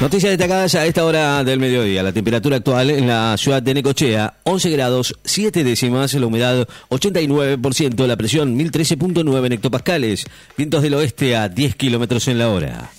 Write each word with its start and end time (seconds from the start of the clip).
Noticias 0.00 0.30
destacadas 0.30 0.76
a 0.76 0.86
esta 0.86 1.04
hora 1.04 1.42
del 1.42 1.58
mediodía. 1.58 2.04
La 2.04 2.12
temperatura 2.12 2.58
actual 2.58 2.90
en 2.90 3.08
la 3.08 3.36
ciudad 3.36 3.60
de 3.60 3.74
Necochea, 3.74 4.34
11 4.44 4.70
grados, 4.70 5.12
7 5.24 5.64
décimas, 5.64 6.14
la 6.14 6.24
humedad 6.24 6.68
89%, 6.88 8.06
la 8.06 8.16
presión 8.16 8.56
1013.9 8.56 9.46
en 9.46 9.52
hectopascales, 9.54 10.24
vientos 10.56 10.82
del 10.82 10.94
oeste 10.94 11.34
a 11.34 11.48
10 11.48 11.74
kilómetros 11.74 12.28
en 12.28 12.38
la 12.38 12.48
hora. 12.48 12.92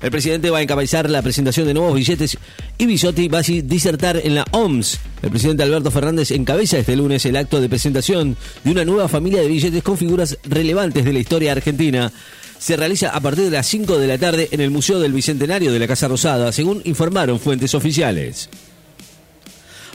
El 0.00 0.10
presidente 0.10 0.48
va 0.48 0.58
a 0.58 0.62
encabezar 0.62 1.10
la 1.10 1.20
presentación 1.20 1.66
de 1.66 1.74
nuevos 1.74 1.94
billetes 1.94 2.38
y 2.78 2.86
Bisotti 2.86 3.28
va 3.28 3.40
a 3.40 3.42
disertar 3.42 4.18
en 4.24 4.36
la 4.36 4.46
OMS. 4.52 4.98
El 5.22 5.30
presidente 5.30 5.64
Alberto 5.64 5.90
Fernández 5.90 6.30
encabeza 6.30 6.78
este 6.78 6.96
lunes 6.96 7.26
el 7.26 7.36
acto 7.36 7.60
de 7.60 7.68
presentación 7.68 8.38
de 8.64 8.70
una 8.70 8.86
nueva 8.86 9.08
familia 9.08 9.42
de 9.42 9.48
billetes 9.48 9.82
con 9.82 9.98
figuras 9.98 10.38
relevantes 10.44 11.04
de 11.04 11.12
la 11.12 11.18
historia 11.18 11.52
argentina 11.52 12.10
se 12.58 12.76
realiza 12.76 13.10
a 13.10 13.20
partir 13.20 13.44
de 13.44 13.50
las 13.50 13.66
5 13.66 13.98
de 13.98 14.06
la 14.06 14.18
tarde 14.18 14.48
en 14.50 14.60
el 14.60 14.70
Museo 14.70 14.98
del 14.98 15.12
Bicentenario 15.12 15.72
de 15.72 15.78
la 15.78 15.86
Casa 15.86 16.08
Rosada, 16.08 16.52
según 16.52 16.82
informaron 16.84 17.40
fuentes 17.40 17.74
oficiales. 17.74 18.48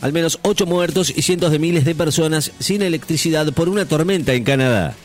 Al 0.01 0.13
menos 0.13 0.39
8 0.41 0.65
muertos 0.65 1.13
y 1.15 1.21
cientos 1.21 1.51
de 1.51 1.59
miles 1.59 1.85
de 1.85 1.95
personas 1.95 2.51
sin 2.59 2.81
electricidad 2.81 3.51
por 3.53 3.69
una 3.69 3.85
tormenta 3.85 4.33
en 4.33 4.43
Canadá. 4.43 4.95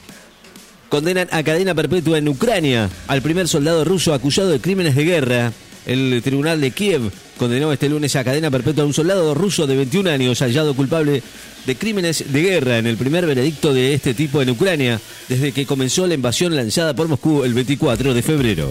Condenan 0.88 1.28
a 1.32 1.42
cadena 1.42 1.74
perpetua 1.74 2.18
en 2.18 2.28
Ucrania 2.28 2.88
al 3.08 3.20
primer 3.20 3.48
soldado 3.48 3.84
ruso 3.84 4.14
acusado 4.14 4.48
de 4.48 4.60
crímenes 4.60 4.94
de 4.94 5.04
guerra. 5.04 5.52
El 5.86 6.20
tribunal 6.22 6.60
de 6.60 6.72
Kiev 6.72 7.12
condenó 7.38 7.72
este 7.72 7.88
lunes 7.88 8.16
a 8.16 8.24
cadena 8.24 8.50
perpetua 8.50 8.82
a 8.82 8.86
un 8.86 8.92
soldado 8.92 9.34
ruso 9.34 9.68
de 9.68 9.76
21 9.76 10.10
años 10.10 10.40
hallado 10.40 10.74
culpable 10.74 11.22
de 11.64 11.76
crímenes 11.76 12.32
de 12.32 12.42
guerra 12.42 12.78
en 12.78 12.86
el 12.86 12.96
primer 12.96 13.24
veredicto 13.24 13.72
de 13.72 13.94
este 13.94 14.12
tipo 14.12 14.42
en 14.42 14.50
Ucrania 14.50 15.00
desde 15.28 15.52
que 15.52 15.64
comenzó 15.64 16.06
la 16.06 16.14
invasión 16.14 16.56
lanzada 16.56 16.94
por 16.94 17.06
Moscú 17.06 17.44
el 17.44 17.54
24 17.54 18.14
de 18.14 18.22
febrero. 18.22 18.68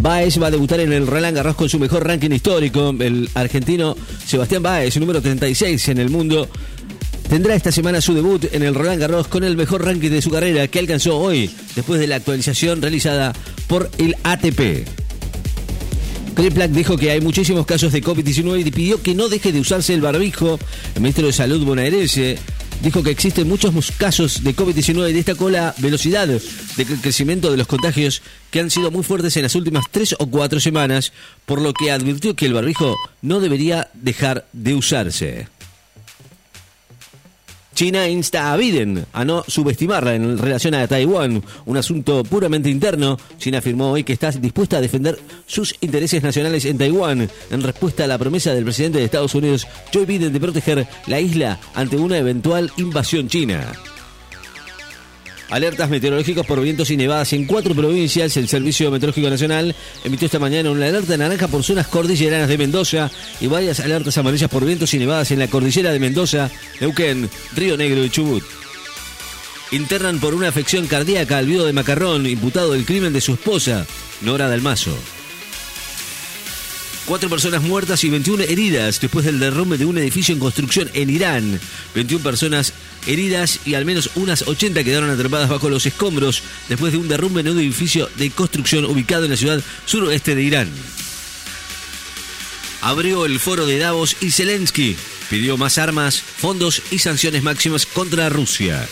Baez 0.00 0.40
va 0.42 0.48
a 0.48 0.50
debutar 0.50 0.80
en 0.80 0.92
el 0.92 1.06
Roland 1.06 1.36
Garros 1.36 1.56
con 1.56 1.68
su 1.68 1.78
mejor 1.78 2.04
ranking 2.06 2.30
histórico. 2.30 2.94
El 2.98 3.28
argentino 3.34 3.96
Sebastián 4.26 4.62
Baez, 4.62 4.96
número 4.96 5.20
36 5.20 5.88
en 5.88 5.98
el 5.98 6.10
mundo, 6.10 6.48
tendrá 7.28 7.54
esta 7.54 7.70
semana 7.70 8.00
su 8.00 8.14
debut 8.14 8.46
en 8.52 8.62
el 8.62 8.74
Roland 8.74 9.00
Garros 9.00 9.28
con 9.28 9.44
el 9.44 9.56
mejor 9.56 9.84
ranking 9.84 10.10
de 10.10 10.22
su 10.22 10.30
carrera 10.30 10.66
que 10.68 10.78
alcanzó 10.78 11.18
hoy, 11.18 11.50
después 11.76 12.00
de 12.00 12.08
la 12.08 12.16
actualización 12.16 12.82
realizada 12.82 13.32
por 13.68 13.90
el 13.98 14.16
ATP. 14.24 15.01
Kriplak 16.34 16.70
dijo 16.70 16.96
que 16.96 17.10
hay 17.10 17.20
muchísimos 17.20 17.66
casos 17.66 17.92
de 17.92 18.02
COVID-19 18.02 18.66
y 18.66 18.70
pidió 18.70 19.02
que 19.02 19.14
no 19.14 19.28
deje 19.28 19.52
de 19.52 19.60
usarse 19.60 19.92
el 19.92 20.00
barbijo. 20.00 20.58
El 20.94 21.02
ministro 21.02 21.26
de 21.26 21.32
Salud 21.32 21.64
bonaerense 21.64 22.38
dijo 22.82 23.02
que 23.02 23.10
existen 23.10 23.48
muchos 23.48 23.92
casos 23.92 24.42
de 24.42 24.56
COVID-19 24.56 25.10
y 25.10 25.12
destacó 25.12 25.50
la 25.50 25.74
velocidad 25.78 26.26
de 26.26 26.86
crecimiento 27.00 27.50
de 27.50 27.56
los 27.56 27.66
contagios 27.66 28.22
que 28.50 28.60
han 28.60 28.70
sido 28.70 28.90
muy 28.90 29.02
fuertes 29.02 29.36
en 29.36 29.42
las 29.42 29.54
últimas 29.54 29.84
tres 29.90 30.14
o 30.18 30.26
cuatro 30.26 30.58
semanas, 30.58 31.12
por 31.44 31.60
lo 31.60 31.74
que 31.74 31.90
advirtió 31.90 32.34
que 32.34 32.46
el 32.46 32.54
barbijo 32.54 32.96
no 33.20 33.40
debería 33.40 33.90
dejar 33.94 34.46
de 34.52 34.74
usarse. 34.74 35.48
China 37.74 38.08
insta 38.08 38.52
a 38.52 38.56
Biden 38.56 39.06
a 39.12 39.24
no 39.24 39.44
subestimarla 39.46 40.14
en 40.14 40.38
relación 40.38 40.74
a 40.74 40.86
Taiwán, 40.86 41.42
un 41.64 41.76
asunto 41.76 42.22
puramente 42.24 42.70
interno. 42.70 43.18
China 43.38 43.58
afirmó 43.58 43.92
hoy 43.92 44.04
que 44.04 44.12
está 44.12 44.30
dispuesta 44.30 44.76
a 44.78 44.80
defender 44.80 45.18
sus 45.46 45.74
intereses 45.80 46.22
nacionales 46.22 46.64
en 46.64 46.78
Taiwán 46.78 47.28
en 47.50 47.62
respuesta 47.62 48.04
a 48.04 48.06
la 48.06 48.18
promesa 48.18 48.54
del 48.54 48.64
presidente 48.64 48.98
de 48.98 49.04
Estados 49.04 49.34
Unidos, 49.34 49.66
Joe 49.92 50.06
Biden, 50.06 50.32
de 50.32 50.40
proteger 50.40 50.86
la 51.06 51.20
isla 51.20 51.58
ante 51.74 51.96
una 51.96 52.18
eventual 52.18 52.70
invasión 52.76 53.28
china. 53.28 53.72
Alertas 55.52 55.90
meteorológicas 55.90 56.46
por 56.46 56.62
vientos 56.62 56.90
y 56.90 56.96
nevadas 56.96 57.34
en 57.34 57.44
cuatro 57.44 57.74
provincias. 57.74 58.38
El 58.38 58.48
Servicio 58.48 58.90
Meteorológico 58.90 59.28
Nacional 59.28 59.76
emitió 60.02 60.24
esta 60.24 60.38
mañana 60.38 60.70
una 60.70 60.86
alerta 60.86 61.14
naranja 61.18 61.46
por 61.46 61.62
zonas 61.62 61.88
cordilleranas 61.88 62.48
de 62.48 62.56
Mendoza 62.56 63.10
y 63.38 63.48
varias 63.48 63.78
alertas 63.80 64.16
amarillas 64.16 64.48
por 64.48 64.64
vientos 64.64 64.94
y 64.94 64.98
nevadas 64.98 65.30
en 65.30 65.40
la 65.40 65.48
cordillera 65.48 65.92
de 65.92 65.98
Mendoza, 65.98 66.50
Neuquén, 66.80 67.28
Río 67.54 67.76
Negro 67.76 68.02
y 68.02 68.08
Chubut. 68.08 68.42
Internan 69.72 70.20
por 70.20 70.32
una 70.32 70.48
afección 70.48 70.86
cardíaca 70.86 71.36
al 71.36 71.44
viudo 71.44 71.66
de 71.66 71.74
Macarrón, 71.74 72.26
imputado 72.26 72.72
del 72.72 72.86
crimen 72.86 73.12
de 73.12 73.20
su 73.20 73.34
esposa, 73.34 73.86
Nora 74.22 74.48
Dalmazo. 74.48 74.96
Cuatro 77.04 77.28
personas 77.28 77.62
muertas 77.62 78.04
y 78.04 78.10
21 78.10 78.44
heridas 78.44 79.00
después 79.00 79.26
del 79.26 79.40
derrumbe 79.40 79.76
de 79.76 79.84
un 79.84 79.98
edificio 79.98 80.32
en 80.32 80.40
construcción 80.40 80.88
en 80.94 81.10
Irán. 81.10 81.60
21 81.94 82.22
personas 82.22 82.72
heridas 83.06 83.60
y 83.64 83.74
al 83.74 83.84
menos 83.84 84.10
unas 84.14 84.42
80 84.42 84.84
quedaron 84.84 85.10
atrapadas 85.10 85.48
bajo 85.48 85.70
los 85.70 85.86
escombros 85.86 86.42
después 86.68 86.92
de 86.92 86.98
un 86.98 87.08
derrumbe 87.08 87.40
en 87.40 87.48
un 87.48 87.58
edificio 87.58 88.08
de 88.16 88.30
construcción 88.30 88.84
ubicado 88.84 89.24
en 89.24 89.30
la 89.30 89.36
ciudad 89.36 89.62
suroeste 89.86 90.34
de 90.34 90.42
Irán. 90.42 90.68
Abrió 92.80 93.26
el 93.26 93.38
foro 93.38 93.66
de 93.66 93.78
Davos 93.78 94.16
y 94.20 94.30
Zelensky 94.30 94.96
pidió 95.32 95.56
más 95.56 95.78
armas, 95.78 96.20
fondos 96.20 96.82
y 96.90 96.98
sanciones 96.98 97.42
máximas 97.42 97.86
contra 97.86 98.28
Rusia. 98.28 98.86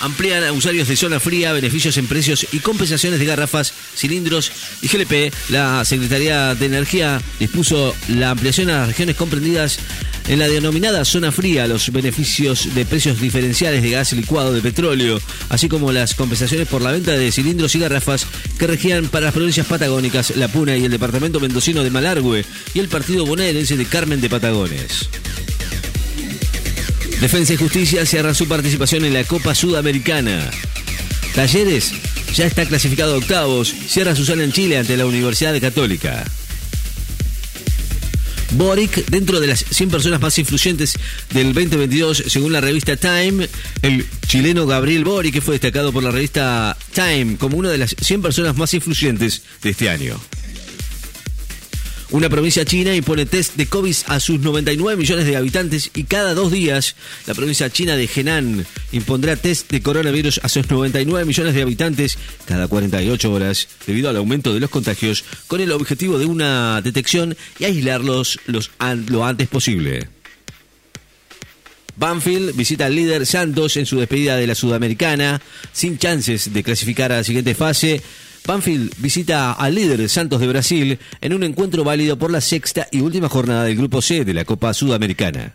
Amplían 0.00 0.42
a 0.42 0.52
usuarios 0.52 0.88
de 0.88 0.96
zona 0.96 1.20
fría 1.20 1.52
beneficios 1.52 1.96
en 1.98 2.08
precios 2.08 2.46
y 2.52 2.58
compensaciones 2.58 3.20
de 3.20 3.26
garrafas, 3.26 3.72
cilindros 3.94 4.50
y 4.82 4.88
GLP. 4.88 5.32
La 5.50 5.84
Secretaría 5.84 6.56
de 6.56 6.66
Energía 6.66 7.20
dispuso 7.38 7.94
la 8.08 8.30
ampliación 8.30 8.70
a 8.70 8.78
las 8.78 8.88
regiones 8.88 9.14
comprendidas 9.14 9.78
en 10.28 10.38
la 10.38 10.46
denominada 10.48 11.04
zona 11.04 11.32
fría 11.32 11.66
los 11.66 11.90
beneficios 11.90 12.74
de 12.74 12.84
precios 12.84 13.20
diferenciales 13.20 13.82
de 13.82 13.90
gas 13.90 14.12
licuado 14.12 14.52
de 14.52 14.60
petróleo, 14.60 15.20
así 15.48 15.68
como 15.68 15.90
las 15.90 16.14
compensaciones 16.14 16.68
por 16.68 16.82
la 16.82 16.92
venta 16.92 17.12
de 17.12 17.32
cilindros 17.32 17.74
y 17.74 17.80
garrafas 17.80 18.26
que 18.58 18.66
regían 18.66 19.08
para 19.08 19.26
las 19.26 19.34
provincias 19.34 19.66
patagónicas, 19.66 20.36
La 20.36 20.48
Puna 20.48 20.76
y 20.76 20.84
el 20.84 20.90
departamento 20.90 21.40
mendocino 21.40 21.82
de 21.82 21.90
Malargüe 21.90 22.44
y 22.74 22.78
el 22.78 22.88
partido 22.88 23.24
bonaerense 23.24 23.76
de 23.76 23.86
Carmen 23.86 24.20
de 24.20 24.28
Patagones. 24.28 25.08
Defensa 27.20 27.54
y 27.54 27.56
Justicia 27.56 28.06
cierra 28.06 28.34
su 28.34 28.46
participación 28.46 29.04
en 29.06 29.14
la 29.14 29.24
Copa 29.24 29.54
Sudamericana. 29.54 30.50
Talleres 31.34 31.92
ya 32.34 32.46
está 32.46 32.66
clasificado 32.66 33.14
a 33.14 33.18
octavos, 33.18 33.74
cierra 33.88 34.14
su 34.14 34.24
sala 34.24 34.44
en 34.44 34.52
Chile 34.52 34.78
ante 34.78 34.96
la 34.96 35.06
Universidad 35.06 35.58
Católica. 35.60 36.24
Boric, 38.52 39.06
dentro 39.06 39.40
de 39.40 39.46
las 39.46 39.64
100 39.70 39.90
personas 39.90 40.20
más 40.20 40.38
influyentes 40.38 40.94
del 41.32 41.52
2022, 41.52 42.24
según 42.26 42.52
la 42.52 42.60
revista 42.60 42.96
Time, 42.96 43.48
el 43.82 44.06
chileno 44.26 44.66
Gabriel 44.66 45.04
Boric, 45.04 45.34
que 45.34 45.40
fue 45.40 45.54
destacado 45.54 45.92
por 45.92 46.02
la 46.02 46.10
revista 46.10 46.76
Time 46.92 47.36
como 47.36 47.56
una 47.56 47.70
de 47.70 47.78
las 47.78 47.94
100 48.00 48.22
personas 48.22 48.56
más 48.56 48.72
influyentes 48.74 49.42
de 49.62 49.70
este 49.70 49.90
año. 49.90 50.20
Una 52.10 52.30
provincia 52.30 52.64
china 52.64 52.94
impone 52.94 53.26
test 53.26 53.56
de 53.56 53.66
COVID 53.66 53.94
a 54.06 54.18
sus 54.18 54.40
99 54.40 54.96
millones 54.96 55.26
de 55.26 55.36
habitantes 55.36 55.90
y 55.94 56.04
cada 56.04 56.32
dos 56.32 56.50
días 56.50 56.96
la 57.26 57.34
provincia 57.34 57.68
china 57.68 57.96
de 57.96 58.08
Henan 58.08 58.64
impondrá 58.92 59.36
test 59.36 59.70
de 59.70 59.82
coronavirus 59.82 60.40
a 60.42 60.48
sus 60.48 60.70
99 60.70 61.26
millones 61.26 61.54
de 61.54 61.60
habitantes 61.60 62.16
cada 62.46 62.66
48 62.66 63.30
horas 63.30 63.68
debido 63.86 64.08
al 64.08 64.16
aumento 64.16 64.54
de 64.54 64.60
los 64.60 64.70
contagios 64.70 65.22
con 65.48 65.60
el 65.60 65.70
objetivo 65.70 66.18
de 66.18 66.24
una 66.24 66.80
detección 66.80 67.36
y 67.58 67.66
aislarlos 67.66 68.40
los, 68.46 68.70
lo 69.08 69.26
antes 69.26 69.48
posible. 69.48 70.08
Banfield 71.98 72.54
visita 72.54 72.86
al 72.86 72.94
líder 72.94 73.26
Santos 73.26 73.76
en 73.76 73.84
su 73.84 73.98
despedida 73.98 74.36
de 74.36 74.46
la 74.46 74.54
Sudamericana, 74.54 75.40
sin 75.72 75.98
chances 75.98 76.52
de 76.52 76.62
clasificar 76.62 77.10
a 77.10 77.16
la 77.16 77.24
siguiente 77.24 77.54
fase. 77.56 78.00
Banfield 78.46 78.94
visita 78.98 79.52
al 79.52 79.74
líder 79.74 80.08
Santos 80.08 80.40
de 80.40 80.46
Brasil 80.46 80.98
en 81.20 81.34
un 81.34 81.42
encuentro 81.42 81.82
válido 81.82 82.16
por 82.16 82.30
la 82.30 82.40
sexta 82.40 82.86
y 82.92 83.00
última 83.00 83.28
jornada 83.28 83.64
del 83.64 83.76
Grupo 83.76 84.00
C 84.00 84.24
de 84.24 84.32
la 84.32 84.44
Copa 84.44 84.72
Sudamericana. 84.74 85.54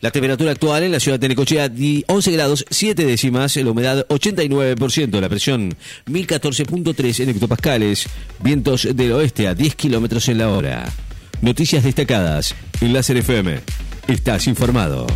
La 0.00 0.12
temperatura 0.12 0.52
actual 0.52 0.84
en 0.84 0.92
la 0.92 1.00
ciudad 1.00 1.18
de 1.18 1.28
Necochea, 1.28 1.72
11 2.06 2.30
grados 2.30 2.64
7 2.70 3.04
décimas, 3.04 3.56
la 3.56 3.70
humedad 3.72 4.06
89%, 4.06 5.20
la 5.20 5.28
presión 5.28 5.74
1014.3 6.06 7.24
en 7.24 7.30
hectopascales, 7.30 8.06
vientos 8.38 8.86
del 8.94 9.12
oeste 9.12 9.48
a 9.48 9.54
10 9.56 9.74
kilómetros 9.74 10.28
en 10.28 10.38
la 10.38 10.50
hora. 10.50 10.92
Noticias 11.42 11.82
destacadas 11.82 12.54
en 12.80 12.92
Láser 12.92 13.16
FM. 13.16 13.60
Estás 14.08 14.46
informado. 14.46 15.06